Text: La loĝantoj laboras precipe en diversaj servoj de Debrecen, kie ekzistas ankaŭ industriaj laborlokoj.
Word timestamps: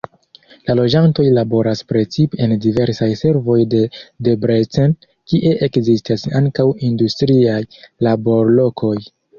La 0.67 0.75
loĝantoj 0.77 1.25
laboras 1.35 1.83
precipe 1.91 2.39
en 2.45 2.55
diversaj 2.63 3.11
servoj 3.21 3.59
de 3.75 3.83
Debrecen, 4.29 4.97
kie 5.33 5.55
ekzistas 5.69 6.29
ankaŭ 6.43 6.69
industriaj 6.91 7.63
laborlokoj. 8.11 8.95